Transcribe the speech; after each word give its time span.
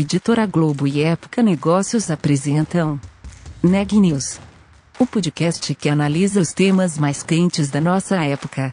Editora 0.00 0.46
Globo 0.46 0.86
e 0.86 1.02
Época 1.02 1.42
Negócios 1.42 2.08
apresentam 2.08 3.00
Neg 3.60 3.98
News, 3.98 4.38
o 4.96 5.04
podcast 5.04 5.74
que 5.74 5.88
analisa 5.88 6.40
os 6.40 6.52
temas 6.52 6.96
mais 6.96 7.24
quentes 7.24 7.68
da 7.68 7.80
nossa 7.80 8.14
época. 8.24 8.72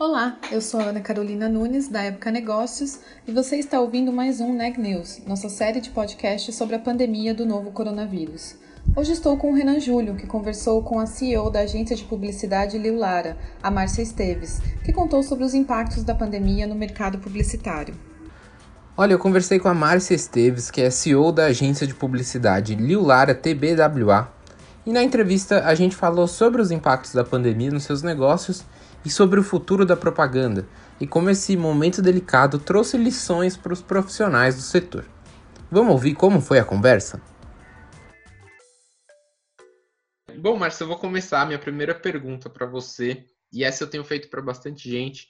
Olá, 0.00 0.36
eu 0.50 0.60
sou 0.60 0.80
Ana 0.80 1.00
Carolina 1.00 1.48
Nunes, 1.48 1.86
da 1.86 2.02
Época 2.02 2.32
Negócios, 2.32 2.98
e 3.24 3.30
você 3.30 3.54
está 3.54 3.80
ouvindo 3.80 4.12
mais 4.12 4.40
um 4.40 4.52
Neg 4.52 4.80
News, 4.80 5.22
nossa 5.28 5.48
série 5.48 5.80
de 5.80 5.90
podcasts 5.90 6.56
sobre 6.56 6.74
a 6.74 6.80
pandemia 6.80 7.32
do 7.32 7.46
novo 7.46 7.70
coronavírus. 7.70 8.56
Hoje 8.94 9.12
estou 9.12 9.38
com 9.38 9.50
o 9.50 9.54
Renan 9.54 9.80
Júlio, 9.80 10.16
que 10.16 10.26
conversou 10.26 10.82
com 10.82 11.00
a 11.00 11.06
CEO 11.06 11.48
da 11.48 11.60
agência 11.60 11.96
de 11.96 12.04
publicidade 12.04 12.76
Liu 12.76 12.98
Lara, 12.98 13.38
a 13.62 13.70
Márcia 13.70 14.02
Esteves, 14.02 14.60
que 14.84 14.92
contou 14.92 15.22
sobre 15.22 15.44
os 15.44 15.54
impactos 15.54 16.04
da 16.04 16.14
pandemia 16.14 16.66
no 16.66 16.74
mercado 16.74 17.18
publicitário. 17.18 17.94
Olha, 18.94 19.14
eu 19.14 19.18
conversei 19.18 19.58
com 19.58 19.68
a 19.68 19.74
Márcia 19.74 20.14
Esteves, 20.14 20.70
que 20.70 20.82
é 20.82 20.90
CEO 20.90 21.32
da 21.32 21.46
agência 21.46 21.86
de 21.86 21.94
publicidade 21.94 22.74
Liu 22.74 23.00
Lara 23.00 23.34
TBWA, 23.34 24.28
e 24.84 24.92
na 24.92 25.02
entrevista 25.02 25.64
a 25.64 25.74
gente 25.74 25.96
falou 25.96 26.26
sobre 26.26 26.60
os 26.60 26.70
impactos 26.70 27.14
da 27.14 27.24
pandemia 27.24 27.70
nos 27.70 27.84
seus 27.84 28.02
negócios 28.02 28.62
e 29.04 29.10
sobre 29.10 29.40
o 29.40 29.44
futuro 29.44 29.86
da 29.86 29.96
propaganda 29.96 30.66
e 31.00 31.06
como 31.06 31.30
esse 31.30 31.56
momento 31.56 32.02
delicado 32.02 32.58
trouxe 32.58 32.98
lições 32.98 33.56
para 33.56 33.72
os 33.72 33.80
profissionais 33.80 34.54
do 34.56 34.60
setor. 34.60 35.04
Vamos 35.70 35.92
ouvir 35.92 36.14
como 36.14 36.40
foi 36.40 36.58
a 36.58 36.64
conversa? 36.64 37.20
Bom, 40.38 40.56
Márcio, 40.56 40.84
eu 40.84 40.88
vou 40.88 40.98
começar 40.98 41.42
a 41.42 41.46
minha 41.46 41.58
primeira 41.58 41.94
pergunta 41.94 42.48
para 42.48 42.66
você, 42.66 43.26
e 43.52 43.64
essa 43.64 43.84
eu 43.84 43.90
tenho 43.90 44.04
feito 44.04 44.28
para 44.30 44.40
bastante 44.40 44.90
gente. 44.90 45.28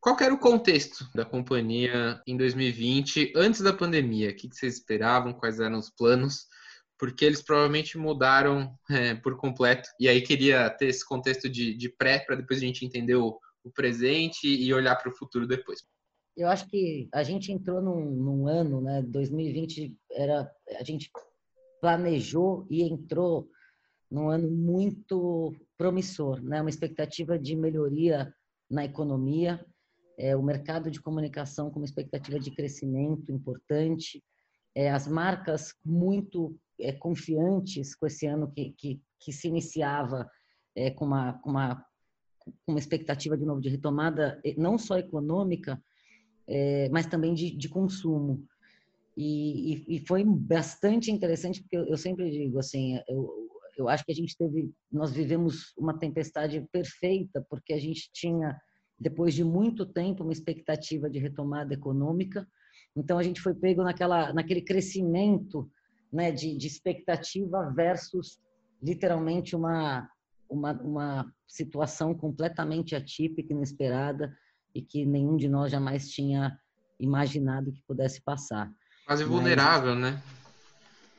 Qual 0.00 0.16
era 0.20 0.34
o 0.34 0.38
contexto 0.38 1.08
da 1.14 1.24
companhia 1.24 2.20
em 2.26 2.36
2020, 2.36 3.32
antes 3.36 3.60
da 3.60 3.72
pandemia? 3.72 4.30
O 4.30 4.34
que 4.34 4.48
vocês 4.48 4.74
esperavam? 4.74 5.32
Quais 5.32 5.60
eram 5.60 5.78
os 5.78 5.90
planos? 5.90 6.46
Porque 6.98 7.24
eles 7.24 7.42
provavelmente 7.42 7.96
mudaram 7.96 8.74
é, 8.90 9.14
por 9.14 9.36
completo. 9.36 9.88
E 9.98 10.08
aí 10.08 10.20
queria 10.20 10.68
ter 10.70 10.86
esse 10.86 11.06
contexto 11.06 11.48
de, 11.48 11.74
de 11.74 11.88
pré, 11.88 12.18
para 12.18 12.36
depois 12.36 12.58
a 12.60 12.64
gente 12.64 12.84
entender 12.84 13.14
o, 13.14 13.38
o 13.64 13.70
presente 13.70 14.46
e 14.46 14.72
olhar 14.74 14.96
para 14.96 15.10
o 15.10 15.16
futuro 15.16 15.46
depois. 15.46 15.80
Eu 16.36 16.48
acho 16.48 16.66
que 16.68 17.08
a 17.12 17.22
gente 17.22 17.52
entrou 17.52 17.80
num, 17.82 18.10
num 18.10 18.48
ano, 18.48 18.80
né? 18.80 19.02
2020 19.02 19.96
era 20.10 20.50
a 20.78 20.82
gente 20.82 21.10
planejou 21.80 22.66
e 22.70 22.82
entrou 22.82 23.48
num 24.12 24.28
ano 24.28 24.50
muito 24.50 25.54
promissor, 25.78 26.42
né? 26.42 26.60
Uma 26.60 26.68
expectativa 26.68 27.38
de 27.38 27.56
melhoria 27.56 28.32
na 28.70 28.84
economia, 28.84 29.64
é, 30.18 30.36
o 30.36 30.42
mercado 30.42 30.90
de 30.90 31.00
comunicação 31.00 31.70
com 31.70 31.80
uma 31.80 31.86
expectativa 31.86 32.38
de 32.38 32.50
crescimento 32.50 33.32
importante, 33.32 34.22
é, 34.74 34.90
as 34.90 35.08
marcas 35.08 35.74
muito 35.82 36.54
é, 36.78 36.92
confiantes 36.92 37.94
com 37.94 38.06
esse 38.06 38.26
ano 38.26 38.50
que, 38.52 38.74
que, 38.76 39.02
que 39.18 39.32
se 39.32 39.48
iniciava 39.48 40.30
é, 40.76 40.90
com, 40.90 41.06
uma, 41.06 41.32
com, 41.34 41.50
uma, 41.50 41.82
uma 42.66 42.78
expectativa 42.78 43.36
de 43.36 43.46
novo 43.46 43.62
de 43.62 43.70
retomada, 43.70 44.40
não 44.58 44.76
só 44.76 44.98
econômica, 44.98 45.82
é, 46.46 46.88
mas 46.90 47.06
também 47.06 47.32
de, 47.32 47.56
de 47.56 47.68
consumo. 47.68 48.44
E, 49.16 49.74
e, 49.74 49.96
e, 49.96 50.06
foi 50.06 50.24
bastante 50.24 51.10
interessante, 51.10 51.62
porque 51.62 51.76
eu 51.76 51.96
sempre 51.98 52.30
digo 52.30 52.58
assim, 52.58 52.98
eu, 53.08 53.42
eu 53.76 53.88
acho 53.88 54.04
que 54.04 54.12
a 54.12 54.14
gente 54.14 54.36
teve, 54.36 54.72
nós 54.90 55.12
vivemos 55.12 55.72
uma 55.76 55.98
tempestade 55.98 56.64
perfeita, 56.72 57.44
porque 57.48 57.72
a 57.72 57.80
gente 57.80 58.10
tinha, 58.12 58.60
depois 58.98 59.34
de 59.34 59.44
muito 59.44 59.86
tempo, 59.86 60.22
uma 60.22 60.32
expectativa 60.32 61.08
de 61.08 61.18
retomada 61.18 61.74
econômica. 61.74 62.46
Então, 62.96 63.18
a 63.18 63.22
gente 63.22 63.40
foi 63.40 63.54
pego 63.54 63.82
naquela, 63.82 64.32
naquele 64.32 64.62
crescimento 64.62 65.70
né, 66.12 66.30
de, 66.30 66.56
de 66.56 66.66
expectativa 66.66 67.72
versus, 67.74 68.38
literalmente, 68.82 69.56
uma, 69.56 70.08
uma, 70.48 70.72
uma 70.72 71.32
situação 71.46 72.14
completamente 72.14 72.94
atípica, 72.94 73.52
inesperada, 73.52 74.36
e 74.74 74.82
que 74.82 75.04
nenhum 75.04 75.36
de 75.36 75.48
nós 75.48 75.70
jamais 75.70 76.08
tinha 76.08 76.58
imaginado 76.98 77.72
que 77.72 77.82
pudesse 77.86 78.22
passar. 78.22 78.70
Quase 79.06 79.24
vulnerável, 79.24 79.94
Mas, 79.94 80.14
né? 80.14 80.22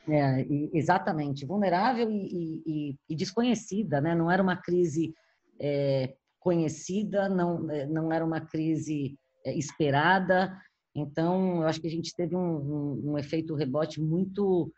É, 0.06 0.46
exatamente, 0.74 1.46
vulnerável 1.46 2.10
e, 2.10 2.62
e, 2.66 2.96
e, 3.08 3.16
desconhecida, 3.16 4.02
né? 4.02 4.14
Não 4.14 4.30
era 4.30 4.42
uma 4.42 4.56
crise 4.56 5.14
é, 5.58 6.14
conhecida, 6.38 7.26
não, 7.26 7.70
é, 7.70 7.86
não 7.86 8.12
era 8.12 8.24
uma 8.24 8.40
crise 8.40 9.18
é, 9.46 9.56
esperada. 9.56 10.54
Então, 10.94 11.62
eu 11.62 11.66
acho 11.66 11.80
que 11.80 11.86
a 11.86 11.90
gente 11.90 12.14
teve 12.14 12.36
um, 12.36 12.40
um, 12.40 13.12
um 13.12 13.18
efeito 13.18 13.54
rebote 13.54 14.00
muito, 14.00 14.70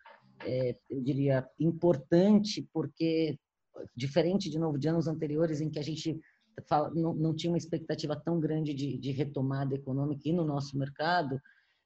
é, 0.44 0.76
eu 0.88 1.02
diria, 1.02 1.44
importante, 1.58 2.66
porque 2.72 3.36
diferente 3.94 4.48
de 4.48 4.58
novo 4.58 4.78
de 4.78 4.88
anos 4.88 5.06
anteriores 5.06 5.60
em 5.60 5.68
que 5.68 5.78
a 5.78 5.82
gente 5.82 6.18
fala, 6.68 6.90
não, 6.94 7.14
não 7.14 7.34
tinha 7.34 7.50
uma 7.50 7.58
expectativa 7.58 8.16
tão 8.16 8.40
grande 8.40 8.72
de, 8.72 8.96
de 8.96 9.10
retomada 9.10 9.74
econômica 9.74 10.28
e 10.28 10.32
no 10.32 10.44
nosso 10.44 10.78
mercado, 10.78 11.40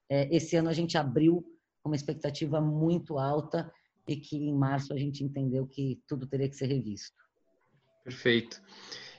é, 0.08 0.34
esse 0.34 0.56
ano 0.56 0.68
a 0.68 0.72
gente 0.72 0.96
abriu 0.96 1.44
uma 1.84 1.96
expectativa 1.96 2.60
muito 2.60 3.18
alta 3.18 3.72
e 4.06 4.16
que 4.16 4.36
em 4.36 4.54
março 4.54 4.92
a 4.92 4.96
gente 4.96 5.22
entendeu 5.22 5.66
que 5.66 6.02
tudo 6.06 6.26
teria 6.26 6.48
que 6.48 6.56
ser 6.56 6.66
revisto. 6.66 7.16
Perfeito. 8.04 8.60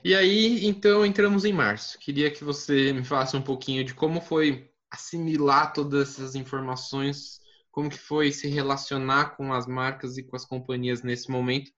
E 0.04 0.14
aí, 0.14 0.66
então, 0.66 1.06
entramos 1.06 1.44
em 1.44 1.52
março. 1.52 1.98
Queria 1.98 2.30
que 2.30 2.42
você 2.42 2.92
me 2.92 3.04
falasse 3.04 3.36
um 3.36 3.42
pouquinho 3.42 3.84
de 3.84 3.94
como 3.94 4.20
foi 4.20 4.70
assimilar 4.90 5.72
todas 5.72 6.10
essas 6.10 6.34
informações, 6.34 7.40
como 7.70 7.88
que 7.88 7.98
foi 7.98 8.32
se 8.32 8.48
relacionar 8.48 9.36
com 9.36 9.52
as 9.52 9.66
marcas 9.66 10.18
e 10.18 10.22
com 10.22 10.36
as 10.36 10.44
companhias 10.44 11.02
nesse 11.02 11.30
momento, 11.30 11.70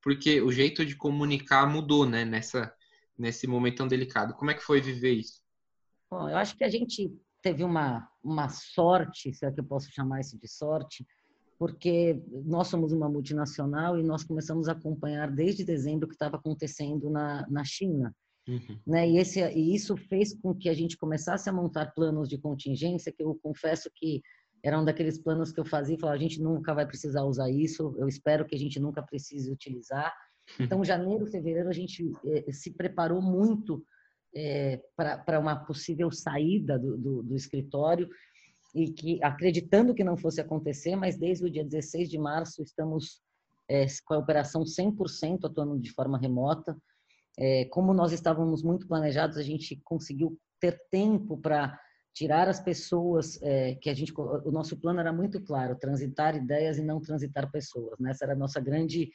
porque 0.00 0.40
o 0.40 0.52
jeito 0.52 0.84
de 0.84 0.94
comunicar 0.94 1.66
mudou, 1.66 2.06
né, 2.06 2.24
nessa 2.24 2.72
nesse 3.18 3.46
momento 3.46 3.78
tão 3.78 3.88
delicado. 3.88 4.34
Como 4.34 4.50
é 4.50 4.54
que 4.54 4.62
foi 4.62 4.80
viver 4.80 5.12
isso? 5.12 5.40
Bom, 6.10 6.28
eu 6.28 6.36
acho 6.36 6.56
que 6.56 6.64
a 6.64 6.68
gente 6.68 7.12
teve 7.42 7.64
uma, 7.64 8.08
uma 8.22 8.48
sorte, 8.48 9.34
se 9.34 9.44
é 9.44 9.50
que 9.50 9.60
eu 9.60 9.64
posso 9.64 9.90
chamar 9.90 10.20
isso 10.20 10.38
de 10.38 10.48
sorte, 10.48 11.04
porque 11.58 12.20
nós 12.44 12.68
somos 12.68 12.92
uma 12.92 13.08
multinacional 13.08 13.98
e 13.98 14.02
nós 14.02 14.24
começamos 14.24 14.68
a 14.68 14.72
acompanhar 14.72 15.30
desde 15.30 15.64
dezembro 15.64 16.06
o 16.06 16.08
que 16.08 16.14
estava 16.14 16.36
acontecendo 16.36 17.10
na, 17.10 17.46
na 17.48 17.64
China. 17.64 18.14
Uhum. 18.48 18.78
Né? 18.86 19.08
E, 19.08 19.18
esse, 19.18 19.40
e 19.40 19.74
isso 19.74 19.96
fez 19.96 20.34
com 20.34 20.54
que 20.54 20.68
a 20.68 20.74
gente 20.74 20.96
começasse 20.96 21.48
a 21.48 21.52
montar 21.52 21.92
planos 21.94 22.28
de 22.28 22.38
contingência, 22.38 23.12
que 23.12 23.22
eu 23.22 23.38
confesso 23.42 23.88
que 23.94 24.20
eram 24.64 24.84
daqueles 24.84 25.18
planos 25.18 25.52
que 25.52 25.60
eu 25.60 25.64
fazia 25.64 25.96
e 25.96 26.00
falava, 26.00 26.16
a 26.16 26.20
gente 26.20 26.40
nunca 26.40 26.74
vai 26.74 26.86
precisar 26.86 27.24
usar 27.24 27.50
isso, 27.50 27.94
eu 27.98 28.08
espero 28.08 28.44
que 28.44 28.54
a 28.54 28.58
gente 28.58 28.78
nunca 28.80 29.02
precise 29.02 29.50
utilizar. 29.50 30.12
Então, 30.58 30.84
janeiro, 30.84 31.24
fevereiro, 31.24 31.68
a 31.68 31.72
gente 31.72 32.10
eh, 32.26 32.50
se 32.52 32.72
preparou 32.72 33.22
muito 33.22 33.80
é, 34.34 34.80
para 34.96 35.38
uma 35.38 35.56
possível 35.56 36.10
saída 36.10 36.78
do, 36.78 36.96
do, 36.96 37.22
do, 37.22 37.36
escritório 37.36 38.08
e 38.74 38.90
que 38.90 39.22
acreditando 39.22 39.94
que 39.94 40.04
não 40.04 40.16
fosse 40.16 40.40
acontecer, 40.40 40.96
mas 40.96 41.18
desde 41.18 41.44
o 41.44 41.50
dia 41.50 41.64
16 41.64 42.08
de 42.08 42.18
março 42.18 42.62
estamos 42.62 43.20
é, 43.68 43.86
com 44.04 44.14
a 44.14 44.18
operação 44.18 44.62
100% 44.62 45.44
atuando 45.44 45.78
de 45.78 45.92
forma 45.92 46.18
remota. 46.18 46.76
É, 47.38 47.66
como 47.66 47.92
nós 47.92 48.12
estávamos 48.12 48.62
muito 48.62 48.86
planejados, 48.86 49.36
a 49.36 49.42
gente 49.42 49.80
conseguiu 49.84 50.38
ter 50.60 50.80
tempo 50.90 51.36
para 51.38 51.78
tirar 52.14 52.46
as 52.46 52.60
pessoas 52.60 53.38
que 53.80 53.88
a 53.88 53.94
gente 53.94 54.12
o 54.14 54.50
nosso 54.50 54.78
plano 54.78 55.00
era 55.00 55.10
muito 55.10 55.42
claro 55.42 55.74
transitar 55.76 56.36
ideias 56.36 56.76
e 56.76 56.82
não 56.82 57.00
transitar 57.00 57.50
pessoas 57.50 57.98
né? 57.98 58.10
essa 58.10 58.26
era 58.26 58.34
a 58.34 58.36
nossa 58.36 58.60
grande 58.60 59.10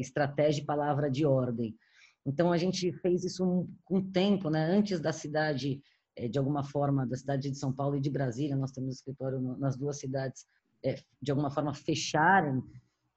estratégia 0.00 0.62
e 0.62 0.64
palavra 0.64 1.10
de 1.10 1.26
ordem 1.26 1.76
então 2.24 2.52
a 2.52 2.56
gente 2.56 2.92
fez 2.92 3.24
isso 3.24 3.68
com 3.84 4.00
tempo, 4.10 4.48
né? 4.48 4.64
Antes 4.64 5.00
da 5.00 5.12
cidade, 5.12 5.82
eh, 6.16 6.28
de 6.28 6.38
alguma 6.38 6.62
forma, 6.62 7.06
da 7.06 7.16
cidade 7.16 7.50
de 7.50 7.58
São 7.58 7.72
Paulo 7.72 7.96
e 7.96 8.00
de 8.00 8.10
Brasília, 8.10 8.56
nós 8.56 8.70
temos 8.70 8.96
escritório 8.96 9.40
nas 9.58 9.76
duas 9.76 9.98
cidades, 9.98 10.46
eh, 10.84 11.00
de 11.20 11.30
alguma 11.30 11.50
forma 11.50 11.74
fecharem. 11.74 12.62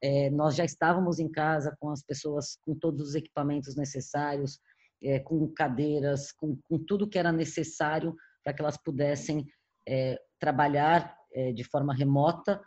Eh, 0.02 0.30
nós 0.32 0.56
já 0.56 0.66
estávamos 0.66 1.20
em 1.20 1.30
casa 1.32 1.76
com 1.80 1.90
as 1.90 2.04
pessoas, 2.04 2.58
com 2.66 2.76
todos 2.76 3.10
os 3.10 3.16
equipamentos 3.16 3.76
necessários, 3.76 4.60
com 5.26 5.48
cadeiras, 5.50 6.32
com, 6.32 6.58
com, 6.64 6.80
tudo 6.80 7.08
que 7.08 7.20
era 7.20 7.32
necessário 7.32 8.16
para 8.44 8.54
que 8.54 8.62
elas 8.62 8.78
pudessem 8.78 9.46
trabalhar 10.40 11.16
de 11.54 11.64
forma 11.64 11.94
remota, 11.94 12.60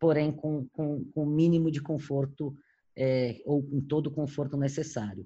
porém 0.00 0.32
com, 0.32 0.66
com, 0.72 1.04
com 1.14 1.24
mínimo 1.24 1.70
de 1.70 1.80
conforto 1.80 2.56
ou 3.44 3.62
com 3.62 3.80
todo 3.82 4.08
o 4.08 4.10
conforto 4.10 4.56
necessário. 4.56 5.24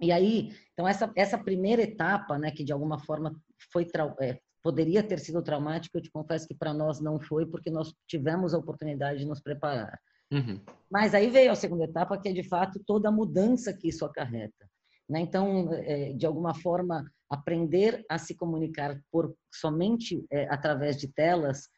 E 0.00 0.12
aí, 0.12 0.50
então 0.72 0.86
essa 0.86 1.10
essa 1.16 1.38
primeira 1.38 1.82
etapa, 1.82 2.38
né, 2.38 2.50
que 2.50 2.64
de 2.64 2.72
alguma 2.72 2.98
forma 2.98 3.34
foi 3.72 3.86
é, 4.20 4.38
poderia 4.62 5.02
ter 5.02 5.18
sido 5.18 5.42
traumática, 5.42 5.96
eu 5.96 6.02
te 6.02 6.10
confesso 6.10 6.46
que 6.46 6.54
para 6.54 6.74
nós 6.74 7.00
não 7.00 7.20
foi, 7.20 7.46
porque 7.46 7.70
nós 7.70 7.94
tivemos 8.08 8.52
a 8.52 8.58
oportunidade 8.58 9.20
de 9.20 9.26
nos 9.26 9.40
preparar. 9.40 9.98
Uhum. 10.32 10.60
Mas 10.90 11.14
aí 11.14 11.30
veio 11.30 11.52
a 11.52 11.54
segunda 11.54 11.84
etapa, 11.84 12.18
que 12.18 12.28
é 12.28 12.32
de 12.32 12.42
fato 12.42 12.82
toda 12.84 13.08
a 13.08 13.12
mudança 13.12 13.72
que 13.72 13.88
isso 13.88 14.04
acarreta. 14.04 14.68
Né? 15.08 15.20
Então, 15.20 15.72
é, 15.72 16.12
de 16.12 16.26
alguma 16.26 16.54
forma, 16.54 17.04
aprender 17.30 18.04
a 18.08 18.18
se 18.18 18.34
comunicar 18.34 19.00
por 19.10 19.34
somente 19.52 20.24
é, 20.30 20.48
através 20.52 20.96
de 20.96 21.08
telas 21.12 21.68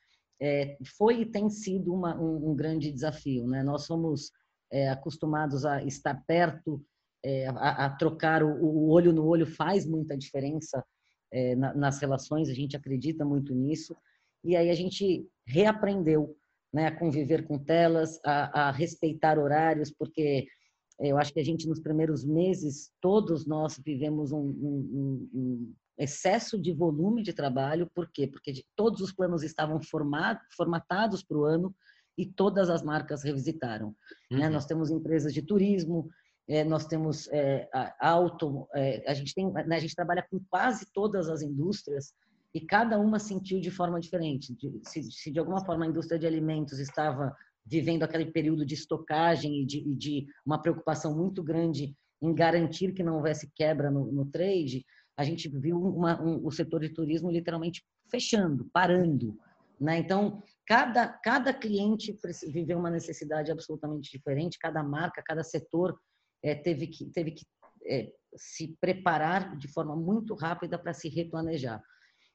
é, 0.40 0.76
foi 0.96 1.22
e 1.22 1.26
tem 1.26 1.50
sido 1.50 1.92
uma, 1.92 2.18
um, 2.18 2.50
um, 2.50 2.56
grande 2.56 2.92
desafio. 2.92 3.46
Né? 3.46 3.62
Nós 3.62 3.84
somos 3.84 4.30
é, 4.70 4.88
acostumados 4.88 5.64
a 5.64 5.82
estar 5.82 6.22
perto, 6.26 6.82
é, 7.24 7.46
a, 7.48 7.86
a, 7.86 7.90
trocar 7.90 8.42
o, 8.42 8.48
o, 8.48 8.90
olho 8.90 9.12
no 9.12 9.26
olho 9.26 9.46
faz 9.46 9.86
muita 9.86 10.16
diferença 10.16 10.84
é, 11.32 11.54
na, 11.56 11.74
nas 11.74 12.00
relações, 12.00 12.48
a 12.48 12.54
gente 12.54 12.76
acredita 12.76 13.24
muito 13.24 13.54
nisso. 13.54 13.96
E 14.44 14.56
aí 14.56 14.70
a 14.70 14.74
gente 14.74 15.28
reaprendeu 15.46 16.36
né, 16.72 16.86
a 16.86 16.96
conviver 16.96 17.46
com 17.46 17.58
telas, 17.58 18.20
a, 18.24 18.68
a 18.68 18.70
respeitar 18.70 19.38
horários, 19.38 19.90
porque 19.90 20.46
eu 21.00 21.16
acho 21.16 21.32
que 21.32 21.40
a 21.40 21.44
gente, 21.44 21.68
nos 21.68 21.80
primeiros 21.80 22.24
meses, 22.24 22.90
todos 23.00 23.46
nós 23.46 23.80
vivemos 23.84 24.32
um, 24.32 24.40
um, 24.40 25.30
um 25.32 25.74
excesso 25.96 26.60
de 26.60 26.72
volume 26.72 27.22
de 27.22 27.32
trabalho. 27.32 27.88
Por 27.94 28.10
quê? 28.10 28.26
Porque 28.26 28.64
todos 28.74 29.00
os 29.00 29.12
planos 29.12 29.42
estavam 29.42 29.80
format, 29.80 30.40
formatados 30.56 31.22
para 31.22 31.38
o 31.38 31.44
ano 31.44 31.74
e 32.16 32.26
todas 32.26 32.68
as 32.68 32.82
marcas 32.82 33.22
revisitaram. 33.22 33.94
Né? 34.30 34.38
Uhum. 34.38 34.38
Né? 34.38 34.48
Nós 34.48 34.66
temos 34.66 34.90
empresas 34.90 35.32
de 35.32 35.40
turismo, 35.40 36.08
é, 36.48 36.64
nós 36.64 36.86
temos 36.86 37.28
é, 37.28 37.68
auto, 38.00 38.66
é, 38.74 39.04
a 39.06 39.14
gente 39.14 39.34
tem, 39.34 39.52
né, 39.52 39.76
a 39.76 39.80
gente 39.80 39.94
trabalha 39.94 40.26
com 40.28 40.40
quase 40.48 40.86
todas 40.92 41.28
as 41.28 41.42
indústrias 41.42 42.14
e 42.54 42.60
cada 42.60 42.98
uma 42.98 43.18
sentiu 43.18 43.60
de 43.60 43.70
forma 43.70 44.00
diferente. 44.00 44.56
Se, 44.82 45.02
se 45.02 45.30
de 45.30 45.38
alguma 45.38 45.64
forma 45.64 45.84
a 45.84 45.88
indústria 45.88 46.18
de 46.18 46.26
alimentos 46.26 46.78
estava 46.78 47.36
vivendo 47.66 48.02
aquele 48.02 48.26
período 48.26 48.64
de 48.64 48.74
estocagem 48.74 49.60
e 49.60 49.66
de, 49.66 49.78
e 49.78 49.94
de 49.94 50.26
uma 50.44 50.60
preocupação 50.60 51.14
muito 51.14 51.42
grande 51.42 51.94
em 52.20 52.34
garantir 52.34 52.92
que 52.94 53.02
não 53.02 53.16
houvesse 53.16 53.50
quebra 53.54 53.90
no, 53.90 54.10
no 54.10 54.24
trade, 54.24 54.84
a 55.16 55.24
gente 55.24 55.48
viu 55.48 55.76
uma, 55.76 56.20
um, 56.20 56.46
o 56.46 56.50
setor 56.50 56.80
de 56.80 56.88
turismo 56.88 57.30
literalmente 57.30 57.84
fechando, 58.10 58.64
parando. 58.72 59.38
Né? 59.78 59.98
Então, 59.98 60.42
cada, 60.66 61.06
cada 61.08 61.52
cliente 61.52 62.16
viveu 62.48 62.78
uma 62.78 62.90
necessidade 62.90 63.50
absolutamente 63.52 64.10
diferente, 64.10 64.58
cada 64.58 64.82
marca, 64.82 65.22
cada 65.22 65.44
setor 65.44 65.98
é, 66.42 66.54
teve 66.54 66.86
que, 66.86 67.06
teve 67.06 67.32
que 67.32 67.46
é, 67.86 68.12
se 68.36 68.76
preparar 68.80 69.56
de 69.56 69.68
forma 69.68 69.96
muito 69.96 70.34
rápida 70.34 70.78
para 70.78 70.92
se 70.92 71.08
replanejar. 71.08 71.82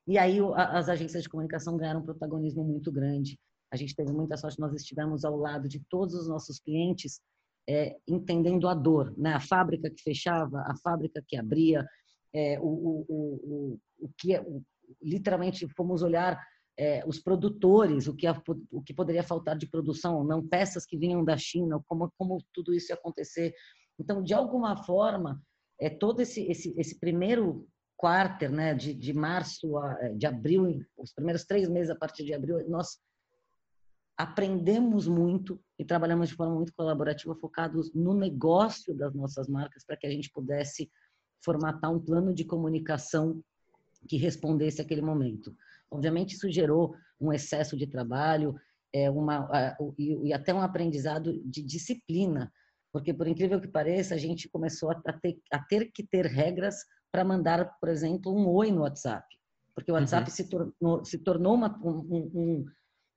E 0.08 0.18
aí 0.18 0.38
as 0.56 0.90
agências 0.90 1.24
de 1.24 1.30
comunicação 1.30 1.78
ganharam 1.78 2.02
um 2.02 2.06
protagonismo 2.06 2.64
muito 2.64 2.92
grande. 2.92 3.40
A 3.72 3.78
gente 3.78 3.96
teve 3.96 4.12
muita 4.12 4.38
sorte, 4.38 4.60
nós 4.60 4.74
estivemos 4.74 5.24
ao 5.24 5.36
lado 5.38 5.68
de 5.68 5.80
todos 5.90 6.14
os 6.14 6.28
nossos 6.28 6.60
clientes, 6.60 7.22
é, 7.68 7.96
entendendo 8.08 8.68
a 8.68 8.74
dor, 8.74 9.14
né? 9.18 9.34
A 9.34 9.40
fábrica 9.40 9.90
que 9.90 10.04
fechava, 10.04 10.60
a 10.68 10.76
fábrica 10.84 11.24
que 11.26 11.38
abria, 11.38 11.88
é, 12.34 12.60
o, 12.60 12.66
o, 12.66 13.06
o, 13.10 13.80
o 14.00 14.10
que 14.18 14.38
o, 14.40 14.62
literalmente 15.02 15.68
fomos 15.70 16.02
olhar 16.02 16.40
é, 16.78 17.04
os 17.08 17.20
produtores, 17.20 18.08
o 18.08 18.16
que, 18.16 18.28
a, 18.28 18.40
o 18.72 18.82
que 18.82 18.94
poderia 18.94 19.24
faltar 19.24 19.58
de 19.58 19.68
produção, 19.68 20.24
não 20.24 20.46
peças 20.46 20.86
que 20.86 20.98
vinham 20.98 21.24
da 21.24 21.38
China, 21.38 21.82
como, 21.88 22.12
como 22.18 22.44
tudo 22.54 22.74
isso 22.74 22.92
ia 22.92 22.96
acontecer. 22.96 23.54
Então, 24.00 24.24
de 24.24 24.34
alguma 24.34 24.76
forma, 24.84 25.42
é, 25.80 25.90
todo 25.90 26.22
esse, 26.22 26.44
esse, 26.50 26.74
esse 26.78 27.00
primeiro 27.00 27.68
quarter, 27.98 28.52
né, 28.52 28.74
de, 28.74 28.94
de 28.94 29.14
março 29.14 29.78
a 29.78 30.10
de 30.10 30.26
abril, 30.26 30.84
os 30.98 31.14
primeiros 31.14 31.46
três 31.46 31.70
meses 31.70 31.90
a 31.90 31.96
partir 31.96 32.26
de 32.26 32.34
abril, 32.34 32.68
nós 32.70 33.00
aprendemos 34.18 35.08
muito 35.08 35.60
e 35.80 35.86
trabalhamos 35.86 36.30
de 36.30 36.36
forma 36.36 36.56
muito 36.56 36.74
colaborativa, 36.74 37.36
focados 37.36 37.94
no 37.94 38.14
negócio 38.14 38.94
das 38.94 39.14
nossas 39.14 39.48
marcas, 39.48 39.84
para 39.84 39.98
que 39.98 40.06
a 40.06 40.10
gente 40.10 40.30
pudesse 40.32 40.92
formatar 41.44 41.92
um 41.92 42.00
plano 42.00 42.34
de 42.34 42.46
comunicação 42.46 43.42
que 44.08 44.18
respondesse 44.18 44.82
àquele 44.82 45.02
momento. 45.02 45.56
Obviamente, 45.90 46.36
isso 46.36 46.52
gerou 46.52 46.96
um 47.20 47.32
excesso 47.32 47.76
de 47.78 47.88
trabalho 47.88 48.56
é, 48.94 49.10
uma, 49.10 49.76
e 49.98 50.32
até 50.32 50.54
um 50.54 50.62
aprendizado 50.62 51.42
de 51.44 51.64
disciplina, 51.64 52.52
porque, 52.94 53.12
por 53.12 53.28
incrível 53.28 53.60
que 53.60 53.68
pareça, 53.68 54.14
a 54.14 54.18
gente 54.20 54.48
começou 54.48 54.92
a 54.92 55.14
ter, 55.14 55.40
a 55.52 55.60
ter 55.60 55.92
que 55.92 56.06
ter 56.06 56.28
regras 56.28 56.76
para 57.12 57.26
mandar, 57.26 57.78
por 57.80 57.90
exemplo, 57.90 58.32
um 58.32 58.48
oi 58.48 58.72
no 58.72 58.82
WhatsApp. 58.82 59.26
Porque 59.74 59.92
o 59.92 59.96
WhatsApp 59.96 60.30
uhum. 60.30 60.36
se, 60.36 60.48
tornou, 60.48 61.04
se 61.04 61.18
tornou 61.18 61.56
uma, 61.56 61.76
um, 61.84 62.30
um, 62.34 62.66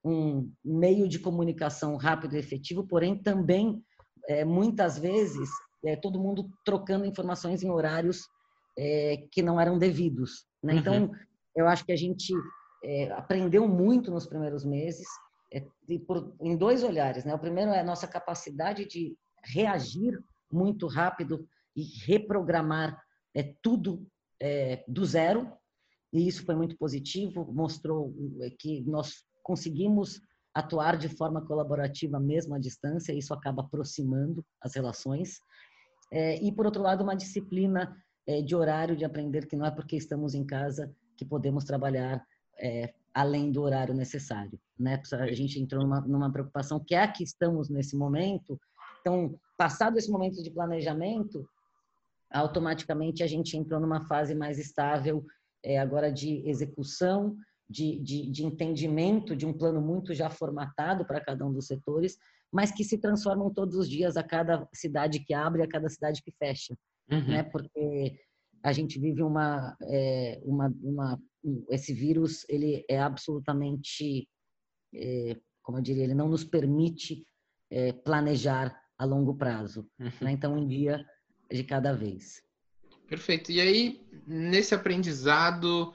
um 0.02 0.52
meio 0.64 1.06
de 1.06 1.19
comunicação 1.19 1.96
rápido 1.96 2.34
e 2.34 2.38
efetivo, 2.38 2.87
porém 2.87 3.23
também 3.23 3.84
é, 4.26 4.46
muitas 4.46 4.99
vezes 4.99 5.50
é, 5.84 5.94
todo 5.94 6.19
mundo 6.19 6.50
trocando 6.64 7.05
informações 7.05 7.62
em 7.62 7.70
horários 7.70 8.26
é, 8.78 9.26
que 9.31 9.43
não 9.43 9.61
eram 9.61 9.78
devidos. 9.78 10.46
Né? 10.62 10.73
Uhum. 10.73 10.78
Então, 10.78 11.11
eu 11.55 11.69
acho 11.69 11.84
que 11.84 11.93
a 11.93 11.96
gente 11.96 12.32
é, 12.82 13.12
aprendeu 13.12 13.69
muito 13.69 14.11
nos 14.11 14.26
primeiros 14.26 14.64
meses, 14.64 15.06
é, 15.52 15.62
por, 16.06 16.34
em 16.40 16.56
dois 16.56 16.82
olhares. 16.82 17.26
Né? 17.26 17.34
O 17.34 17.38
primeiro 17.38 17.73
é 17.73 17.81
a 17.81 17.84
nossa 17.84 18.06
capacidade 18.06 18.87
de 18.87 19.14
reagir 19.47 20.19
muito 20.51 20.87
rápido 20.87 21.47
e 21.75 21.83
reprogramar 22.05 23.01
é, 23.35 23.55
tudo 23.63 24.07
do 24.87 25.07
zero, 25.07 25.51
e 26.13 26.29
isso 26.29 26.45
foi 26.45 26.55
muito 26.55 26.77
positivo, 26.77 27.51
mostrou 27.51 28.15
que 28.59 28.83
nós 28.83 29.25
conseguimos 29.43 30.21
atuar 30.57 30.97
de 30.97 31.09
forma 31.09 31.45
colaborativa 31.45 32.19
mesmo 32.19 32.55
à 32.55 32.59
distância, 32.59 33.13
isso 33.13 33.35
acaba 33.35 33.63
aproximando 33.63 34.43
as 34.61 34.75
relações. 34.75 35.39
É, 36.11 36.43
e, 36.43 36.51
por 36.51 36.65
outro 36.65 36.83
lado, 36.83 37.05
uma 37.05 37.15
disciplina 37.15 37.95
é, 38.27 38.41
de 38.41 38.57
horário 38.57 38.97
de 38.97 39.05
aprender 39.05 39.47
que 39.47 39.55
não 39.55 39.67
é 39.67 39.71
porque 39.71 39.97
estamos 39.97 40.35
em 40.35 40.45
casa 40.45 40.91
que 41.15 41.27
podemos 41.27 41.65
trabalhar 41.65 42.25
é, 42.59 42.95
além 43.13 43.53
do 43.53 43.63
horário 43.63 43.95
necessário. 43.95 44.59
Né? 44.79 45.01
A 45.13 45.33
gente 45.33 45.61
entrou 45.61 45.83
numa, 45.83 46.01
numa 46.01 46.33
preocupação 46.33 46.83
que 46.83 46.95
é 46.95 47.03
a 47.03 47.13
que 47.13 47.23
estamos 47.23 47.69
nesse 47.69 47.95
momento. 47.95 48.59
Então, 49.06 49.38
passado 49.56 49.97
esse 49.97 50.11
momento 50.11 50.43
de 50.43 50.50
planejamento, 50.50 51.49
automaticamente 52.29 53.23
a 53.23 53.26
gente 53.29 53.56
entrou 53.56 53.79
numa 53.79 54.05
fase 54.05 54.35
mais 54.35 54.58
estável 54.58 55.25
é, 55.64 55.79
agora 55.79 56.11
de 56.11 56.43
execução 56.44 57.37
de, 57.70 58.00
de, 58.00 58.29
de 58.29 58.44
entendimento 58.44 59.37
de 59.37 59.47
um 59.47 59.52
plano 59.52 59.81
muito 59.81 60.12
já 60.12 60.28
formatado 60.28 61.07
para 61.07 61.21
cada 61.21 61.47
um 61.47 61.52
dos 61.52 61.69
setores, 61.69 62.19
mas 62.52 62.73
que 62.73 62.83
se 62.83 62.99
transformam 62.99 63.49
todos 63.49 63.76
os 63.76 63.88
dias 63.88 64.16
a 64.16 64.25
cada 64.25 64.69
cidade 64.75 65.21
que 65.21 65.33
abre, 65.33 65.62
a 65.62 65.69
cada 65.69 65.88
cidade 65.88 66.21
que 66.21 66.33
fecha, 66.33 66.76
uhum. 67.09 67.28
né? 67.28 67.45
Porque 67.45 68.19
a 68.61 68.73
gente 68.73 68.99
vive 68.99 69.23
uma, 69.23 69.76
é, 69.83 70.40
uma, 70.42 70.75
uma, 70.83 71.23
esse 71.71 71.95
vírus 71.95 72.45
ele 72.49 72.85
é 72.90 72.99
absolutamente, 72.99 74.28
é, 74.92 75.37
como 75.62 75.78
eu 75.78 75.83
diria, 75.83 76.02
ele 76.02 76.14
não 76.14 76.28
nos 76.28 76.42
permite 76.42 77.25
é, 77.71 77.92
planejar 77.92 78.76
a 78.99 79.05
longo 79.05 79.35
prazo, 79.35 79.87
né? 79.99 80.33
Então 80.33 80.55
um 80.55 80.67
dia 80.67 81.05
de 81.50 81.62
cada 81.65 81.93
vez. 81.93 82.43
Perfeito. 83.07 83.53
E 83.53 83.61
aí 83.61 84.07
nesse 84.26 84.75
aprendizado 84.75 85.95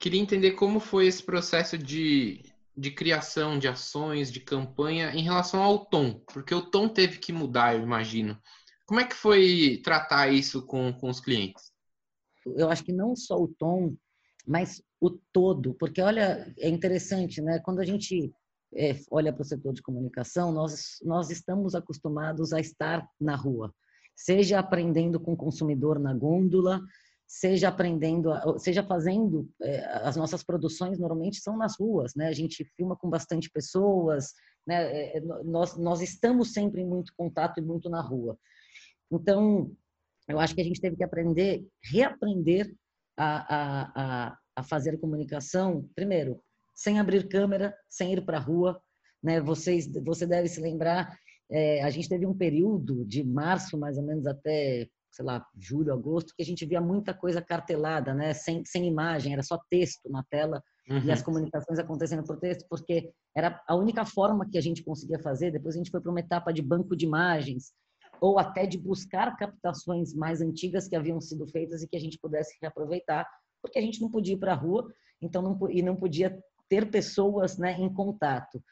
Queria 0.00 0.18
entender 0.18 0.52
como 0.52 0.80
foi 0.80 1.06
esse 1.06 1.22
processo 1.22 1.76
de, 1.76 2.42
de 2.74 2.90
criação 2.90 3.58
de 3.58 3.68
ações, 3.68 4.32
de 4.32 4.40
campanha 4.40 5.10
em 5.10 5.22
relação 5.22 5.62
ao 5.62 5.84
tom, 5.84 6.14
porque 6.32 6.54
o 6.54 6.62
tom 6.62 6.88
teve 6.88 7.18
que 7.18 7.34
mudar, 7.34 7.76
eu 7.76 7.82
imagino. 7.82 8.40
Como 8.86 8.98
é 8.98 9.04
que 9.04 9.14
foi 9.14 9.78
tratar 9.84 10.32
isso 10.32 10.64
com, 10.64 10.90
com 10.94 11.10
os 11.10 11.20
clientes? 11.20 11.70
Eu 12.56 12.70
acho 12.70 12.82
que 12.82 12.94
não 12.94 13.14
só 13.14 13.36
o 13.36 13.46
tom, 13.46 13.94
mas 14.46 14.82
o 14.98 15.10
todo, 15.10 15.74
porque 15.74 16.00
olha, 16.00 16.50
é 16.58 16.70
interessante, 16.70 17.42
né? 17.42 17.60
Quando 17.62 17.80
a 17.80 17.84
gente 17.84 18.32
é, 18.74 18.96
olha 19.10 19.32
para 19.32 19.42
o 19.42 19.44
setor 19.44 19.72
de 19.72 19.82
comunicação, 19.82 20.52
nós, 20.52 20.98
nós 21.02 21.30
estamos 21.30 21.74
acostumados 21.74 22.52
a 22.52 22.60
estar 22.60 23.06
na 23.20 23.34
rua, 23.34 23.74
seja 24.16 24.58
aprendendo 24.58 25.18
com 25.18 25.32
o 25.32 25.36
consumidor 25.36 25.98
na 25.98 26.14
gôndola, 26.14 26.80
seja 27.26 27.68
aprendendo, 27.68 28.30
seja 28.58 28.82
fazendo 28.82 29.48
é, 29.62 29.84
as 30.02 30.16
nossas 30.16 30.42
produções 30.42 30.98
normalmente 30.98 31.38
são 31.38 31.56
nas 31.56 31.78
ruas, 31.78 32.12
né? 32.16 32.26
A 32.26 32.32
gente 32.32 32.64
filma 32.76 32.96
com 32.96 33.08
bastante 33.08 33.48
pessoas, 33.48 34.32
né? 34.66 35.16
É, 35.16 35.20
nós 35.44 35.76
nós 35.76 36.00
estamos 36.00 36.52
sempre 36.52 36.82
em 36.82 36.86
muito 36.86 37.12
contato 37.16 37.58
e 37.58 37.62
muito 37.62 37.88
na 37.88 38.00
rua. 38.00 38.36
Então, 39.12 39.72
eu 40.28 40.40
acho 40.40 40.54
que 40.54 40.60
a 40.60 40.64
gente 40.64 40.80
teve 40.80 40.96
que 40.96 41.04
aprender, 41.04 41.64
reaprender 41.84 42.74
a, 43.16 43.54
a, 43.54 43.92
a, 43.94 44.38
a 44.56 44.62
fazer 44.64 44.98
comunicação, 44.98 45.88
primeiro, 45.94 46.42
sem 46.80 46.98
abrir 46.98 47.28
câmera, 47.28 47.76
sem 47.90 48.14
ir 48.14 48.24
para 48.24 48.38
a 48.38 48.40
rua, 48.40 48.80
né? 49.22 49.38
Vocês, 49.38 49.86
você 50.02 50.26
deve 50.26 50.48
se 50.48 50.62
lembrar, 50.62 51.14
é, 51.50 51.82
a 51.82 51.90
gente 51.90 52.08
teve 52.08 52.24
um 52.26 52.34
período 52.34 53.04
de 53.04 53.22
março 53.22 53.78
mais 53.78 53.98
ou 53.98 54.02
menos 54.02 54.26
até 54.26 54.88
sei 55.12 55.24
lá, 55.24 55.44
julho, 55.58 55.92
agosto, 55.92 56.32
que 56.36 56.42
a 56.42 56.46
gente 56.46 56.64
via 56.64 56.80
muita 56.80 57.12
coisa 57.12 57.42
cartelada, 57.42 58.14
né? 58.14 58.32
Sem, 58.32 58.64
sem 58.64 58.86
imagem, 58.86 59.32
era 59.32 59.42
só 59.42 59.60
texto 59.68 60.08
na 60.08 60.22
tela 60.30 60.62
uhum. 60.88 61.04
e 61.04 61.10
as 61.10 61.20
comunicações 61.20 61.80
acontecendo 61.80 62.24
por 62.24 62.38
texto, 62.38 62.64
porque 62.70 63.10
era 63.36 63.60
a 63.68 63.74
única 63.74 64.06
forma 64.06 64.48
que 64.48 64.56
a 64.56 64.60
gente 64.60 64.84
conseguia 64.84 65.18
fazer. 65.18 65.50
Depois 65.50 65.74
a 65.74 65.78
gente 65.78 65.90
foi 65.90 66.00
para 66.00 66.12
uma 66.12 66.20
etapa 66.20 66.52
de 66.52 66.62
banco 66.62 66.96
de 66.96 67.04
imagens 67.04 67.72
ou 68.20 68.38
até 68.38 68.64
de 68.66 68.78
buscar 68.78 69.36
captações 69.36 70.14
mais 70.14 70.40
antigas 70.40 70.86
que 70.86 70.94
haviam 70.94 71.20
sido 71.20 71.46
feitas 71.48 71.82
e 71.82 71.88
que 71.88 71.96
a 71.96 72.00
gente 72.00 72.18
pudesse 72.18 72.56
reaproveitar, 72.62 73.26
porque 73.60 73.80
a 73.80 73.82
gente 73.82 74.00
não 74.00 74.10
podia 74.10 74.34
ir 74.34 74.38
para 74.38 74.52
a 74.52 74.56
rua, 74.56 74.86
então 75.20 75.42
não 75.42 75.70
e 75.70 75.82
não 75.82 75.96
podia 75.96 76.38
ter 76.70 76.88
pessoas, 76.90 77.58
né, 77.58 77.72
em 77.78 77.92
contato. 77.92 78.62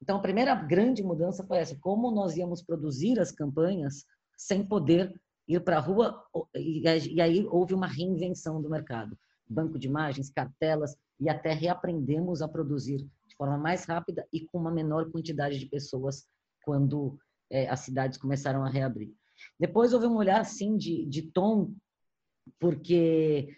Então 0.00 0.16
a 0.16 0.22
primeira 0.22 0.54
grande 0.54 1.02
mudança 1.02 1.44
foi 1.44 1.58
essa: 1.58 1.76
como 1.80 2.10
nós 2.10 2.36
íamos 2.36 2.62
produzir 2.62 3.18
as 3.18 3.32
campanhas 3.32 4.06
sem 4.36 4.64
poder 4.64 5.12
ir 5.46 5.60
para 5.60 5.78
a 5.78 5.80
rua 5.80 6.22
e, 6.54 6.88
aí 7.20 7.46
houve 7.50 7.74
uma 7.74 7.88
reinvenção 7.88 8.62
do 8.62 8.70
mercado. 8.70 9.18
Banco 9.50 9.78
de 9.78 9.88
imagens, 9.88 10.30
cartelas 10.30 10.96
e 11.18 11.28
até 11.28 11.52
reaprendemos 11.52 12.42
a 12.42 12.48
produzir 12.48 12.98
de 13.26 13.34
forma 13.36 13.58
mais 13.58 13.84
rápida 13.84 14.26
e 14.32 14.44
com 14.44 14.58
uma 14.58 14.70
menor 14.70 15.10
quantidade 15.10 15.58
de 15.58 15.66
pessoas 15.66 16.26
quando 16.62 17.18
é, 17.50 17.68
as 17.68 17.80
cidades 17.80 18.18
começaram 18.18 18.62
a 18.62 18.68
reabrir. 18.68 19.12
Depois 19.58 19.92
houve 19.92 20.06
um 20.06 20.16
olhar, 20.16 20.44
sim, 20.44 20.76
de, 20.76 21.06
de 21.06 21.22
tom, 21.22 21.72
porque 22.60 23.48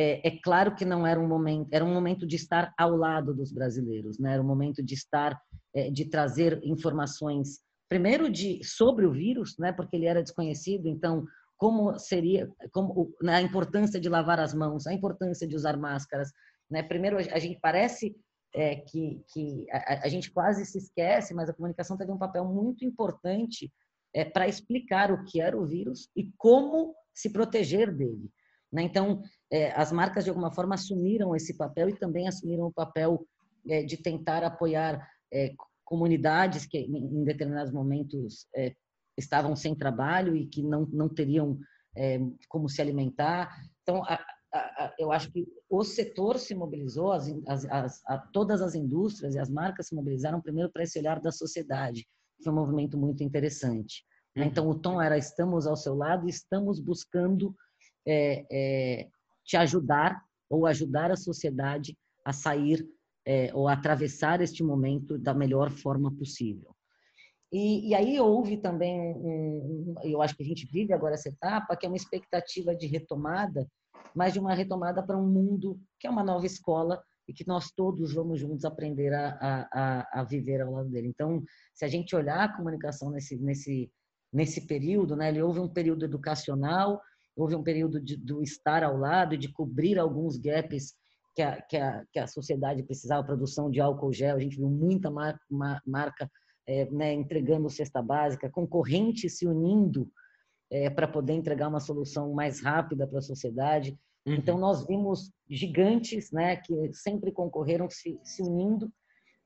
é, 0.00 0.28
é, 0.28 0.38
claro 0.40 0.76
que 0.76 0.84
não 0.84 1.04
era 1.04 1.18
um 1.18 1.26
momento, 1.26 1.68
era 1.72 1.84
um 1.84 1.92
momento 1.92 2.24
de 2.24 2.36
estar 2.36 2.72
ao 2.78 2.94
lado 2.94 3.34
dos 3.34 3.50
brasileiros, 3.50 4.16
né? 4.16 4.34
Era 4.34 4.42
um 4.42 4.46
momento 4.46 4.80
de 4.80 4.94
estar, 4.94 5.36
é, 5.74 5.90
de 5.90 6.04
trazer 6.04 6.60
informações, 6.62 7.58
primeiro 7.88 8.30
de 8.30 8.62
sobre 8.62 9.04
o 9.04 9.12
vírus, 9.12 9.56
né? 9.58 9.72
Porque 9.72 9.96
ele 9.96 10.06
era 10.06 10.22
desconhecido, 10.22 10.86
então 10.86 11.26
como 11.56 11.98
seria, 11.98 12.48
como 12.70 13.12
né, 13.20 13.34
a 13.34 13.42
importância 13.42 13.98
de 13.98 14.08
lavar 14.08 14.38
as 14.38 14.54
mãos, 14.54 14.86
a 14.86 14.94
importância 14.94 15.48
de 15.48 15.56
usar 15.56 15.76
máscaras, 15.76 16.30
né? 16.70 16.80
Primeiro 16.80 17.18
a 17.18 17.38
gente 17.40 17.58
parece 17.60 18.14
é, 18.54 18.76
que, 18.76 19.20
que 19.32 19.66
a, 19.72 20.04
a, 20.04 20.08
gente 20.08 20.30
quase 20.30 20.64
se 20.64 20.78
esquece, 20.78 21.34
mas 21.34 21.50
a 21.50 21.52
comunicação 21.52 21.96
teve 21.96 22.12
um 22.12 22.18
papel 22.18 22.44
muito 22.44 22.84
importante 22.84 23.68
é, 24.14 24.24
para 24.24 24.46
explicar 24.46 25.10
o 25.10 25.24
que 25.24 25.40
era 25.40 25.58
o 25.58 25.66
vírus 25.66 26.08
e 26.14 26.30
como 26.38 26.94
se 27.12 27.30
proteger 27.30 27.92
dele. 27.92 28.30
Né? 28.72 28.82
Então, 28.82 29.22
é, 29.50 29.72
as 29.72 29.90
marcas 29.92 30.24
de 30.24 30.30
alguma 30.30 30.52
forma 30.52 30.74
assumiram 30.74 31.34
esse 31.34 31.56
papel 31.56 31.88
e 31.88 31.96
também 31.96 32.28
assumiram 32.28 32.66
o 32.66 32.72
papel 32.72 33.26
é, 33.68 33.82
de 33.82 33.96
tentar 33.96 34.44
apoiar 34.44 35.06
é, 35.32 35.54
comunidades 35.84 36.66
que 36.66 36.78
em 36.78 37.24
determinados 37.24 37.72
momentos 37.72 38.46
é, 38.54 38.74
estavam 39.16 39.56
sem 39.56 39.74
trabalho 39.74 40.36
e 40.36 40.46
que 40.46 40.62
não, 40.62 40.86
não 40.92 41.08
teriam 41.08 41.58
é, 41.96 42.20
como 42.48 42.68
se 42.68 42.80
alimentar. 42.80 43.56
Então, 43.82 44.04
a, 44.04 44.14
a, 44.52 44.58
a, 44.58 44.94
eu 44.98 45.10
acho 45.10 45.30
que 45.32 45.46
o 45.68 45.82
setor 45.82 46.38
se 46.38 46.54
mobilizou, 46.54 47.12
as, 47.12 47.28
as, 47.46 47.64
as, 47.70 48.02
todas 48.32 48.60
as 48.62 48.74
indústrias 48.74 49.34
e 49.34 49.38
as 49.38 49.50
marcas 49.50 49.88
se 49.88 49.94
mobilizaram 49.94 50.40
primeiro 50.40 50.70
para 50.70 50.82
esse 50.82 50.98
olhar 50.98 51.20
da 51.20 51.32
sociedade. 51.32 52.06
Foi 52.44 52.52
um 52.52 52.56
movimento 52.56 52.96
muito 52.96 53.24
interessante. 53.24 54.04
Uhum. 54.36 54.44
Então, 54.44 54.68
o 54.68 54.78
tom 54.78 55.00
era: 55.02 55.18
estamos 55.18 55.66
ao 55.66 55.76
seu 55.76 55.94
lado 55.94 56.26
e 56.26 56.30
estamos 56.30 56.78
buscando 56.78 57.54
é, 58.06 58.46
é, 58.50 59.08
te 59.48 59.56
ajudar 59.56 60.22
ou 60.48 60.66
ajudar 60.66 61.10
a 61.10 61.16
sociedade 61.16 61.96
a 62.24 62.32
sair 62.32 62.86
é, 63.26 63.50
ou 63.54 63.66
atravessar 63.66 64.40
este 64.42 64.62
momento 64.62 65.18
da 65.18 65.32
melhor 65.32 65.70
forma 65.70 66.14
possível. 66.14 66.74
E, 67.50 67.88
e, 67.88 67.94
aí 67.94 68.20
houve 68.20 68.58
também, 68.58 69.00
um, 69.00 69.24
um, 69.24 69.94
eu 70.04 70.20
acho 70.20 70.36
que 70.36 70.42
a 70.42 70.46
gente 70.46 70.66
vive 70.70 70.92
agora 70.92 71.14
essa 71.14 71.30
etapa, 71.30 71.74
que 71.74 71.86
é 71.86 71.88
uma 71.88 71.96
expectativa 71.96 72.76
de 72.76 72.86
retomada, 72.86 73.66
mas 74.14 74.34
de 74.34 74.38
uma 74.38 74.52
retomada 74.52 75.02
para 75.02 75.16
um 75.16 75.26
mundo 75.26 75.80
que 75.98 76.06
é 76.06 76.10
uma 76.10 76.22
nova 76.22 76.44
escola 76.44 77.02
e 77.26 77.32
que 77.32 77.46
nós 77.46 77.70
todos 77.70 78.12
vamos 78.12 78.40
juntos 78.40 78.66
aprender 78.66 79.14
a, 79.14 79.38
a, 79.72 80.20
a 80.20 80.24
viver 80.24 80.60
ao 80.60 80.72
lado 80.72 80.90
dele. 80.90 81.08
Então, 81.08 81.42
se 81.74 81.86
a 81.86 81.88
gente 81.88 82.14
olhar 82.14 82.44
a 82.44 82.54
comunicação 82.54 83.10
nesse, 83.10 83.38
nesse, 83.38 83.90
nesse 84.30 84.66
período, 84.66 85.16
né, 85.16 85.30
ele 85.30 85.42
houve 85.42 85.60
um 85.60 85.68
período 85.68 86.04
educacional, 86.04 87.00
houve 87.38 87.54
um 87.54 87.62
período 87.62 88.00
de, 88.00 88.16
do 88.16 88.42
estar 88.42 88.82
ao 88.82 88.96
lado, 88.96 89.36
de 89.36 89.48
cobrir 89.52 89.98
alguns 89.98 90.36
gaps 90.36 90.94
que 91.34 91.42
a, 91.42 91.62
que 91.62 91.76
a, 91.76 92.04
que 92.12 92.18
a 92.18 92.26
sociedade 92.26 92.82
precisava, 92.82 93.24
produção 93.24 93.70
de 93.70 93.80
álcool 93.80 94.12
gel, 94.12 94.36
a 94.36 94.40
gente 94.40 94.56
viu 94.56 94.68
muita 94.68 95.08
mar, 95.08 95.38
marca 95.86 96.28
é, 96.66 96.90
né, 96.90 97.14
entregando 97.14 97.70
cesta 97.70 98.02
básica, 98.02 98.50
concorrentes 98.50 99.38
se 99.38 99.46
unindo 99.46 100.10
é, 100.70 100.90
para 100.90 101.06
poder 101.06 101.34
entregar 101.34 101.68
uma 101.68 101.80
solução 101.80 102.32
mais 102.34 102.60
rápida 102.60 103.06
para 103.06 103.20
a 103.20 103.22
sociedade. 103.22 103.96
Uhum. 104.26 104.34
Então, 104.34 104.58
nós 104.58 104.84
vimos 104.84 105.30
gigantes 105.48 106.32
né, 106.32 106.56
que 106.56 106.92
sempre 106.92 107.30
concorreram 107.30 107.88
se, 107.88 108.18
se 108.24 108.42
unindo 108.42 108.92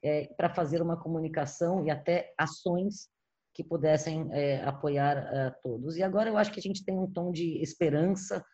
é, 0.03 0.27
para 0.37 0.49
fazer 0.49 0.81
uma 0.81 0.97
comunicação 0.97 1.85
e 1.87 1.91
até 1.91 2.33
ações 2.39 3.09
que 3.55 3.63
pudessem 3.63 4.29
é, 4.33 4.63
apoiar 4.65 5.19
a 5.19 5.51
todos. 5.51 5.97
E 5.97 6.03
agora 6.03 6.29
eu 6.29 6.37
acho 6.37 6.53
que 6.53 6.61
a 6.61 6.63
gente 6.63 6.85
tem 6.85 6.99
um 6.99 7.11
tom 7.11 7.31
de 7.31 7.61
esperança 7.63 8.45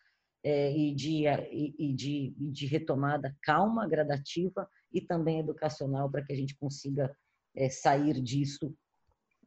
é, 0.43 0.71
e, 0.71 0.93
de, 0.93 1.25
e, 1.27 1.75
e, 1.77 1.93
de, 1.93 2.33
e 2.37 2.51
de 2.51 2.65
retomada 2.65 3.35
calma, 3.41 3.87
gradativa 3.87 4.67
e 4.91 5.01
também 5.01 5.39
educacional 5.39 6.09
para 6.09 6.23
que 6.23 6.33
a 6.33 6.35
gente 6.35 6.55
consiga 6.57 7.13
é, 7.55 7.69
sair 7.69 8.21
disso 8.21 8.75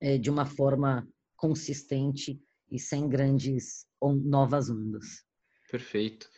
é, 0.01 0.19
de 0.19 0.31
uma 0.31 0.47
forma 0.47 1.07
consistente 1.37 2.41
e 2.71 2.79
sem 2.79 3.09
grandes 3.09 3.87
on, 4.01 4.15
novas 4.15 4.71
ondas. 4.71 5.25
Perfeito. 5.71 6.29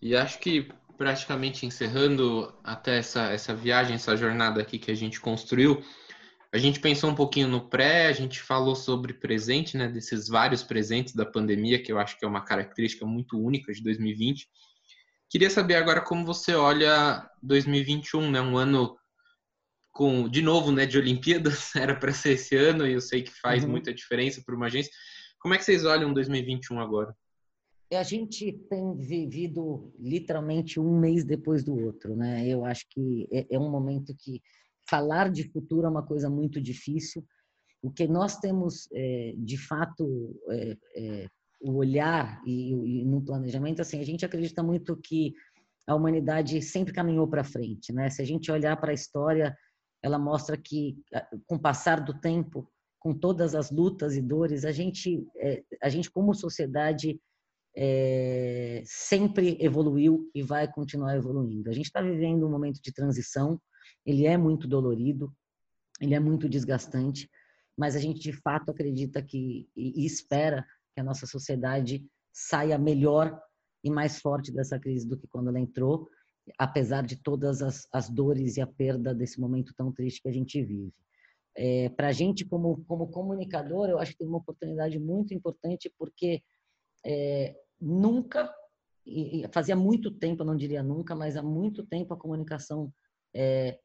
E 0.00 0.16
acho 0.16 0.38
que 0.38 0.68
praticamente 0.96 1.64
encerrando 1.64 2.54
até 2.62 2.98
essa, 2.98 3.30
essa 3.30 3.54
viagem, 3.54 3.94
essa 3.94 4.16
jornada 4.16 4.60
aqui 4.60 4.78
que 4.78 4.90
a 4.90 4.94
gente 4.94 5.20
construiu, 5.20 5.82
a 6.52 6.58
gente 6.58 6.80
pensou 6.80 7.10
um 7.10 7.14
pouquinho 7.14 7.46
no 7.46 7.68
pré, 7.68 8.06
a 8.06 8.12
gente 8.12 8.40
falou 8.40 8.74
sobre 8.74 9.14
presente, 9.14 9.76
né, 9.76 9.86
desses 9.86 10.26
vários 10.26 10.62
presentes 10.62 11.14
da 11.14 11.24
pandemia, 11.24 11.80
que 11.80 11.92
eu 11.92 11.98
acho 11.98 12.18
que 12.18 12.24
é 12.24 12.28
uma 12.28 12.44
característica 12.44 13.06
muito 13.06 13.38
única 13.38 13.72
de 13.72 13.82
2020. 13.82 14.48
Queria 15.28 15.48
saber 15.48 15.76
agora 15.76 16.00
como 16.00 16.26
você 16.26 16.54
olha 16.54 17.24
2021, 17.40 18.32
né, 18.32 18.40
um 18.40 18.58
ano 18.58 18.98
com, 19.92 20.28
de 20.28 20.42
novo, 20.42 20.72
né, 20.72 20.86
de 20.86 20.98
Olimpíadas, 20.98 21.74
era 21.76 21.94
para 21.94 22.12
ser 22.12 22.32
esse 22.32 22.56
ano 22.56 22.84
e 22.84 22.94
eu 22.94 23.00
sei 23.00 23.22
que 23.22 23.32
faz 23.40 23.62
uhum. 23.62 23.70
muita 23.70 23.94
diferença 23.94 24.42
para 24.44 24.56
uma 24.56 24.66
agência. 24.66 24.90
Como 25.38 25.54
é 25.54 25.58
que 25.58 25.64
vocês 25.64 25.84
olham 25.84 26.12
2021 26.12 26.80
agora? 26.80 27.14
A 27.92 28.02
gente 28.02 28.52
tem 28.68 28.96
vivido 28.96 29.92
literalmente 29.98 30.78
um 30.78 30.98
mês 30.98 31.24
depois 31.24 31.64
do 31.64 31.76
outro, 31.76 32.14
né? 32.14 32.46
Eu 32.46 32.64
acho 32.64 32.86
que 32.88 33.26
é, 33.32 33.46
é 33.50 33.58
um 33.58 33.68
momento 33.68 34.14
que 34.16 34.40
falar 34.90 35.30
de 35.30 35.44
futuro 35.50 35.86
é 35.86 35.90
uma 35.90 36.04
coisa 36.04 36.28
muito 36.28 36.60
difícil. 36.60 37.24
O 37.82 37.90
que 37.90 38.06
nós 38.06 38.38
temos, 38.38 38.88
é, 38.92 39.34
de 39.38 39.56
fato, 39.56 40.36
é, 40.50 40.76
é, 40.96 41.26
o 41.62 41.76
olhar 41.76 42.42
e, 42.44 42.72
e 42.72 43.04
no 43.04 43.22
planejamento, 43.22 43.80
assim, 43.80 44.00
a 44.00 44.04
gente 44.04 44.24
acredita 44.24 44.62
muito 44.62 44.96
que 44.96 45.32
a 45.86 45.94
humanidade 45.94 46.60
sempre 46.60 46.92
caminhou 46.92 47.26
para 47.28 47.44
frente, 47.44 47.92
né? 47.92 48.10
Se 48.10 48.20
a 48.20 48.24
gente 48.24 48.50
olhar 48.50 48.76
para 48.76 48.90
a 48.90 48.94
história, 48.94 49.56
ela 50.02 50.18
mostra 50.18 50.56
que, 50.56 50.96
com 51.46 51.56
o 51.56 51.60
passar 51.60 52.00
do 52.00 52.18
tempo, 52.20 52.70
com 52.98 53.14
todas 53.14 53.54
as 53.54 53.70
lutas 53.70 54.14
e 54.14 54.22
dores, 54.22 54.64
a 54.64 54.72
gente, 54.72 55.26
é, 55.38 55.62
a 55.82 55.88
gente 55.88 56.10
como 56.10 56.34
sociedade, 56.34 57.18
é, 57.76 58.82
sempre 58.84 59.56
evoluiu 59.60 60.30
e 60.34 60.42
vai 60.42 60.70
continuar 60.70 61.16
evoluindo. 61.16 61.70
A 61.70 61.72
gente 61.72 61.86
está 61.86 62.02
vivendo 62.02 62.46
um 62.46 62.50
momento 62.50 62.80
de 62.82 62.92
transição, 62.92 63.60
ele 64.04 64.26
é 64.26 64.36
muito 64.36 64.66
dolorido, 64.66 65.34
ele 66.00 66.14
é 66.14 66.20
muito 66.20 66.48
desgastante, 66.48 67.30
mas 67.76 67.96
a 67.96 67.98
gente 67.98 68.20
de 68.20 68.32
fato 68.32 68.70
acredita 68.70 69.22
que 69.22 69.68
e 69.76 70.04
espera 70.04 70.64
que 70.94 71.00
a 71.00 71.04
nossa 71.04 71.26
sociedade 71.26 72.04
saia 72.32 72.78
melhor 72.78 73.40
e 73.82 73.90
mais 73.90 74.20
forte 74.20 74.52
dessa 74.52 74.78
crise 74.78 75.06
do 75.06 75.16
que 75.16 75.26
quando 75.26 75.48
ela 75.48 75.60
entrou 75.60 76.08
apesar 76.58 77.04
de 77.04 77.16
todas 77.16 77.62
as, 77.62 77.86
as 77.92 78.08
dores 78.08 78.56
e 78.56 78.60
a 78.60 78.66
perda 78.66 79.14
desse 79.14 79.40
momento 79.40 79.74
tão 79.76 79.92
triste 79.92 80.22
que 80.22 80.28
a 80.28 80.32
gente 80.32 80.62
vive. 80.62 80.92
É, 81.56 81.88
Para 81.90 82.08
a 82.08 82.12
gente, 82.12 82.44
como, 82.44 82.84
como 82.84 83.08
comunicador, 83.08 83.88
eu 83.88 83.98
acho 83.98 84.12
que 84.12 84.18
tem 84.18 84.26
uma 84.26 84.38
oportunidade 84.38 84.98
muito 84.98 85.34
importante, 85.34 85.92
porque 85.98 86.42
é, 87.04 87.56
nunca, 87.80 88.52
e, 89.04 89.44
fazia 89.52 89.76
muito 89.76 90.10
tempo, 90.10 90.44
não 90.44 90.56
diria 90.56 90.82
nunca, 90.82 91.14
mas 91.14 91.36
há 91.36 91.42
muito 91.42 91.84
tempo 91.84 92.14
a 92.14 92.18
comunicação 92.18 92.92
é, 93.34 93.78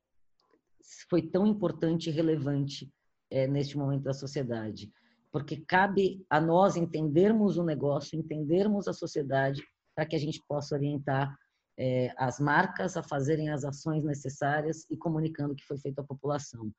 foi 1.09 1.21
tão 1.21 1.45
importante 1.45 2.09
e 2.09 2.13
relevante 2.13 2.91
é, 3.29 3.47
neste 3.47 3.77
momento 3.77 4.03
da 4.03 4.13
sociedade. 4.13 4.91
Porque 5.31 5.57
cabe 5.67 6.25
a 6.29 6.39
nós 6.39 6.75
entendermos 6.77 7.57
o 7.57 7.63
negócio, 7.63 8.17
entendermos 8.17 8.87
a 8.87 8.93
sociedade, 8.93 9.61
para 9.95 10.05
que 10.05 10.15
a 10.15 10.19
gente 10.19 10.41
possa 10.47 10.75
orientar 10.75 11.35
é, 11.77 12.13
as 12.17 12.39
marcas 12.39 12.95
a 12.95 13.03
fazerem 13.03 13.49
as 13.49 13.63
ações 13.63 14.03
necessárias 14.03 14.85
e 14.89 14.97
comunicando 14.97 15.53
o 15.53 15.55
que 15.55 15.65
foi 15.65 15.77
feito 15.77 15.99
à 15.99 16.03
população. 16.03 16.71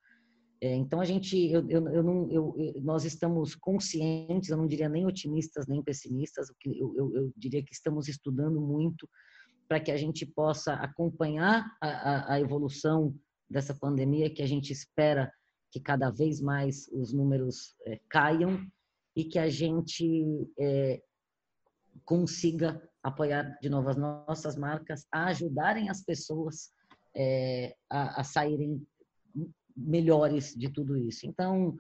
É, 0.61 0.75
então 0.75 1.01
a 1.01 1.05
gente, 1.05 1.37
eu, 1.51 1.69
eu, 1.69 1.87
eu 1.89 2.03
não, 2.03 2.31
eu, 2.31 2.55
nós 2.83 3.05
estamos 3.05 3.55
conscientes, 3.55 4.49
eu 4.49 4.57
não 4.57 4.67
diria 4.67 4.89
nem 4.89 5.05
otimistas 5.07 5.67
nem 5.67 5.83
pessimistas, 5.83 6.49
eu, 6.65 6.95
eu 7.15 7.33
diria 7.37 7.63
que 7.63 7.75
estamos 7.75 8.09
estudando 8.09 8.59
muito 8.59 9.07
para 9.69 9.81
que 9.81 9.91
a 9.91 9.97
gente 9.97 10.25
possa 10.25 10.75
acompanhar 10.75 11.67
a, 11.81 11.89
a, 11.89 12.35
a, 12.35 12.41
evolução 12.41 13.15
dessa 13.49 13.75
pandemia, 13.75 14.33
que 14.33 14.43
a 14.43 14.47
gente 14.47 14.73
espera 14.73 15.33
que 15.71 15.81
cada 15.81 16.11
vez 16.11 16.41
mais 16.41 16.89
os 16.93 17.13
números 17.13 17.75
é, 17.85 18.01
caiam 18.09 18.65
e 19.15 19.25
que 19.25 19.39
a 19.39 19.49
gente 19.49 20.49
é, 20.59 21.03
consiga 22.05 22.81
apoiar 23.03 23.59
de 23.61 23.69
novo 23.69 23.89
as 23.89 23.97
nossas 23.97 24.57
marcas, 24.57 25.07
a 25.13 25.27
ajudarem 25.27 25.89
as 25.89 26.03
pessoas 26.03 26.71
é, 27.15 27.75
a, 27.89 28.21
a, 28.21 28.25
saírem 28.25 28.85
melhores 29.77 30.55
de 30.55 30.71
tudo 30.71 30.97
isso. 30.97 31.27
Então, 31.27 31.77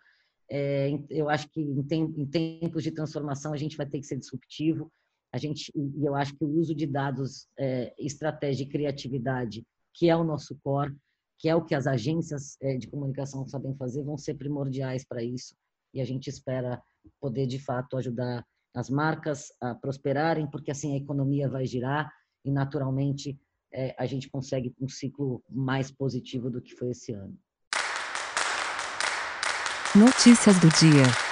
é, 0.51 0.91
eu 1.11 1.29
acho 1.29 1.49
que 1.49 1.61
em, 1.61 1.83
tem, 1.83 2.03
em, 2.03 2.27
tempos 2.27 2.83
de 2.83 2.91
transformação 2.91 3.53
a 3.53 3.57
gente 3.57 3.77
vai 3.77 3.87
ter 3.87 3.99
que 3.99 4.07
ser 4.07 4.19
disruptivo. 4.19 4.91
A 5.37 5.39
gente, 5.39 5.71
e 5.77 6.07
eu 6.07 6.15
acho 6.15 6.35
que 6.35 6.43
o 6.43 6.49
uso 6.49 6.75
de 6.75 6.87
dados, 6.87 7.47
é, 7.59 7.95
estratégia 7.99 8.65
e 8.65 8.69
criatividade, 8.71 9.63
que 9.93 10.09
é 10.09 10.17
o 10.17 10.25
nosso 10.25 10.57
core, 10.65 10.97
que 11.39 11.47
é 11.47 11.55
o 11.55 11.63
que 11.63 11.75
as 11.75 11.87
agências 11.87 12.57
é, 12.63 12.79
de 12.79 12.87
comunicação 12.87 13.47
sabem 13.47 13.77
fazer, 13.77 14.03
vão 14.03 14.17
ser 14.17 14.33
primordiais 14.33 15.05
para 15.07 15.23
isso. 15.23 15.55
E 15.93 16.01
a 16.01 16.07
gente 16.07 16.29
espera 16.29 16.83
poder, 17.21 17.47
de 17.47 17.59
fato, 17.59 17.99
ajudar 17.99 18.47
as 18.75 18.89
marcas 18.89 19.53
a 19.61 19.75
prosperarem, 19.75 20.51
porque 20.51 20.71
assim 20.71 20.95
a 20.95 20.97
economia 20.97 21.51
vai 21.51 21.67
girar 21.67 22.11
e, 22.43 22.51
naturalmente, 22.51 23.39
é, 23.71 23.95
a 23.99 24.07
gente 24.07 24.31
consegue 24.31 24.75
um 24.81 24.89
ciclo 24.89 25.45
mais 25.51 25.91
positivo 25.91 26.49
do 26.49 26.63
que 26.63 26.75
foi 26.75 26.93
esse 26.93 27.13
ano. 27.13 27.39
Notícias 29.95 30.59
do 30.61 30.69
dia. 30.71 31.26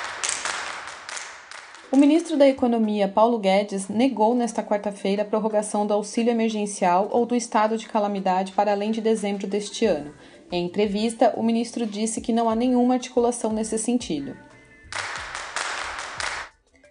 O 1.95 1.97
ministro 1.97 2.37
da 2.37 2.49
Economia, 2.49 3.07
Paulo 3.07 3.39
Guedes, 3.39 3.87
negou 3.89 4.35
nesta 4.35 4.65
quarta-feira 4.65 5.23
a 5.23 5.25
prorrogação 5.25 5.87
do 5.87 5.95
auxílio 5.95 6.33
emergencial 6.33 7.09
ou 7.13 7.25
do 7.25 7.37
estado 7.37 7.79
de 7.79 7.87
calamidade 7.87 8.51
para 8.51 8.73
além 8.73 8.91
de 8.91 9.01
dezembro 9.01 9.47
deste 9.47 9.87
ano. 9.87 10.13
Em 10.51 10.65
entrevista, 10.67 11.33
o 11.37 11.43
ministro 11.45 11.87
disse 11.87 12.21
que 12.21 12.33
não 12.33 12.51
há 12.51 12.57
nenhuma 12.57 12.95
articulação 12.95 13.53
nesse 13.53 13.79
sentido. 13.79 14.37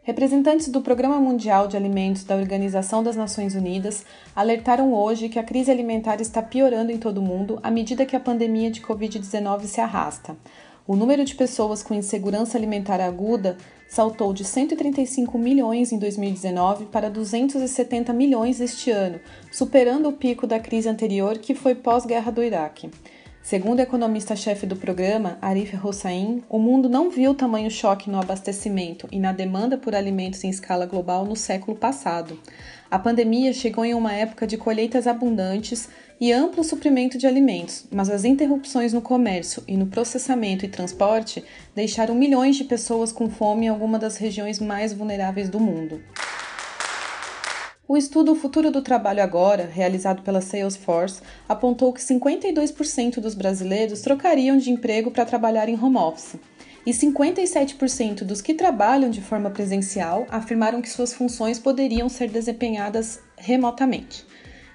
Representantes 0.04 0.70
do 0.70 0.80
Programa 0.80 1.20
Mundial 1.20 1.68
de 1.68 1.76
Alimentos 1.76 2.24
da 2.24 2.38
Organização 2.38 3.04
das 3.04 3.18
Nações 3.18 3.56
Unidas 3.56 4.06
alertaram 4.34 4.94
hoje 4.94 5.28
que 5.28 5.38
a 5.38 5.44
crise 5.44 5.70
alimentar 5.70 6.22
está 6.22 6.42
piorando 6.42 6.94
em 6.94 6.98
todo 6.98 7.18
o 7.18 7.22
mundo 7.22 7.60
à 7.62 7.70
medida 7.70 8.06
que 8.06 8.16
a 8.16 8.22
pandemia 8.22 8.72
de 8.72 8.80
Covid-19 8.80 9.66
se 9.66 9.82
arrasta. 9.82 10.38
O 10.86 10.98
número 10.98 11.24
de 11.24 11.34
pessoas 11.34 11.82
com 11.82 11.94
insegurança 11.94 12.58
alimentar 12.58 13.00
aguda 13.00 13.58
saltou 13.94 14.34
de 14.34 14.44
135 14.44 15.38
milhões 15.38 15.92
em 15.92 16.00
2019 16.00 16.86
para 16.86 17.12
270 17.12 18.12
milhões 18.12 18.60
este 18.60 18.90
ano, 18.90 19.20
superando 19.52 20.10
o 20.10 20.14
pico 20.14 20.48
da 20.48 20.60
crise 20.60 20.90
anterior 20.90 21.38
que 21.38 21.54
foi 21.54 21.76
pós-guerra 21.76 22.32
do 22.32 22.42
Iraque. 22.42 22.90
Segundo 23.44 23.82
a 23.82 23.84
economista-chefe 23.84 24.66
do 24.66 24.78
programa, 24.78 25.38
Arif 25.42 25.76
Hossain, 25.76 26.42
o 26.48 26.58
mundo 26.58 26.88
não 26.88 27.10
viu 27.10 27.36
tamanho 27.36 27.70
choque 27.70 28.10
no 28.10 28.18
abastecimento 28.18 29.06
e 29.12 29.20
na 29.20 29.34
demanda 29.34 29.78
por 29.78 29.94
alimentos 29.94 30.42
em 30.46 30.50
escala 30.50 30.86
global 30.86 31.26
no 31.26 31.36
século 31.36 31.78
passado. 31.78 32.40
A 32.90 32.98
pandemia 32.98 33.52
chegou 33.52 33.84
em 33.84 33.94
uma 33.94 34.14
época 34.14 34.48
de 34.48 34.56
colheitas 34.56 35.08
abundantes 35.08 35.90
e 36.22 36.32
amplo 36.32 36.64
suprimento 36.64 37.18
de 37.18 37.28
alimentos, 37.28 37.86
mas 37.92 38.10
as 38.10 38.24
interrupções 38.24 38.94
no 38.94 39.02
comércio 39.02 39.62
e 39.68 39.76
no 39.76 39.88
processamento 39.88 40.64
e 40.64 40.70
transporte 40.70 41.44
deixaram 41.76 42.16
milhões 42.16 42.56
de 42.56 42.64
pessoas 42.64 43.12
com 43.12 43.30
fome 43.30 43.66
em 43.66 43.70
alguma 43.70 44.00
das 44.00 44.16
regiões 44.16 44.58
mais 44.58 44.94
vulneráveis 44.94 45.50
do 45.50 45.60
mundo. 45.60 46.02
O 47.86 47.98
estudo 47.98 48.34
Futuro 48.34 48.72
do 48.72 48.82
Trabalho 48.82 49.22
Agora, 49.22 49.66
realizado 49.66 50.22
pela 50.22 50.40
Salesforce, 50.40 51.22
apontou 51.50 51.92
que 51.92 52.00
52% 52.00 53.20
dos 53.20 53.36
brasileiros 53.36 54.00
trocariam 54.00 54.56
de 54.56 54.72
emprego 54.72 55.12
para 55.12 55.26
trabalhar 55.26 55.68
em 55.68 55.78
home 55.78 55.98
office. 55.98 56.40
E 56.86 56.92
57% 56.92 58.24
dos 58.24 58.42
que 58.42 58.54
trabalham 58.54 59.10
de 59.10 59.22
forma 59.22 59.50
presencial 59.50 60.26
afirmaram 60.30 60.82
que 60.82 60.90
suas 60.90 61.14
funções 61.14 61.60
poderiam 61.60 62.08
ser 62.08 62.30
desempenhadas 62.30 63.20
remotamente. 63.38 64.26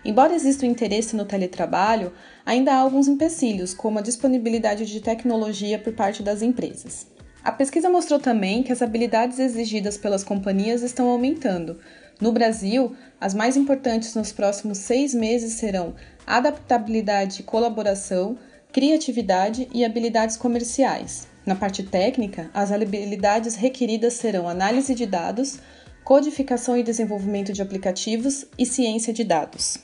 Embora 0.04 0.34
exista 0.34 0.66
o 0.66 0.68
interesse 0.68 1.16
no 1.16 1.24
teletrabalho, 1.24 2.12
ainda 2.44 2.74
há 2.74 2.76
alguns 2.76 3.08
empecilhos, 3.08 3.72
como 3.72 3.98
a 3.98 4.02
disponibilidade 4.02 4.84
de 4.84 5.00
tecnologia 5.00 5.78
por 5.78 5.94
parte 5.94 6.22
das 6.22 6.42
empresas. 6.42 7.06
A 7.42 7.52
pesquisa 7.52 7.88
mostrou 7.88 8.20
também 8.20 8.62
que 8.62 8.72
as 8.72 8.82
habilidades 8.82 9.38
exigidas 9.38 9.96
pelas 9.96 10.22
companhias 10.22 10.82
estão 10.82 11.08
aumentando. 11.08 11.78
No 12.20 12.32
Brasil, 12.32 12.96
as 13.20 13.32
mais 13.32 13.56
importantes 13.56 14.14
nos 14.14 14.32
próximos 14.32 14.78
seis 14.78 15.14
meses 15.14 15.54
serão 15.54 15.94
adaptabilidade 16.26 17.40
e 17.40 17.44
colaboração, 17.44 18.36
criatividade 18.72 19.68
e 19.72 19.84
habilidades 19.84 20.36
comerciais. 20.36 21.28
Na 21.46 21.54
parte 21.54 21.82
técnica, 21.82 22.50
as 22.52 22.70
habilidades 22.72 23.54
requeridas 23.54 24.14
serão 24.14 24.48
análise 24.48 24.94
de 24.94 25.06
dados, 25.06 25.58
codificação 26.04 26.76
e 26.76 26.82
desenvolvimento 26.82 27.52
de 27.52 27.62
aplicativos 27.62 28.46
e 28.58 28.66
ciência 28.66 29.12
de 29.12 29.24
dados. 29.24 29.78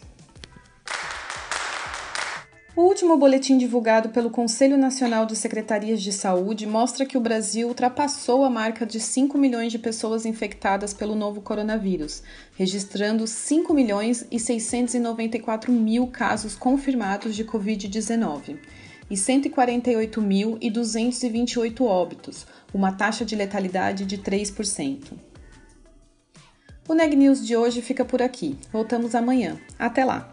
O 2.76 2.82
último 2.82 3.16
boletim 3.16 3.56
divulgado 3.56 4.08
pelo 4.08 4.30
Conselho 4.30 4.76
Nacional 4.76 5.26
de 5.26 5.36
Secretarias 5.36 6.02
de 6.02 6.12
Saúde 6.12 6.66
mostra 6.66 7.06
que 7.06 7.16
o 7.16 7.20
Brasil 7.20 7.68
ultrapassou 7.68 8.44
a 8.44 8.50
marca 8.50 8.84
de 8.84 8.98
5 8.98 9.38
milhões 9.38 9.70
de 9.70 9.78
pessoas 9.78 10.26
infectadas 10.26 10.92
pelo 10.92 11.14
novo 11.14 11.40
coronavírus, 11.40 12.24
registrando 12.56 13.28
5 13.28 13.72
milhões 13.72 14.26
e 14.28 14.40
694 14.40 15.70
mil 15.70 16.08
casos 16.08 16.56
confirmados 16.56 17.36
de 17.36 17.44
Covid-19 17.44 18.58
e 19.08 19.14
148.228 19.14 21.80
óbitos, 21.82 22.44
uma 22.74 22.90
taxa 22.90 23.24
de 23.24 23.36
letalidade 23.36 24.04
de 24.04 24.18
3%. 24.18 25.12
O 26.88 26.94
Neg 26.94 27.14
News 27.14 27.46
de 27.46 27.56
hoje 27.56 27.80
fica 27.80 28.04
por 28.04 28.20
aqui. 28.20 28.58
Voltamos 28.72 29.14
amanhã. 29.14 29.60
Até 29.78 30.04
lá! 30.04 30.32